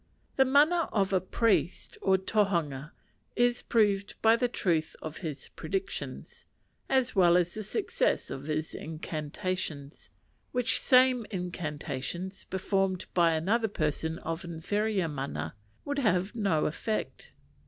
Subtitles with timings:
[0.35, 2.91] The mana of a priest or tohunga
[3.35, 6.47] is proved by the truth of his predictions,
[6.89, 10.09] as well as the success of his incantations;
[10.53, 15.53] which same incantations, performed by another person of inferior mana,
[15.85, 17.33] would have no effect.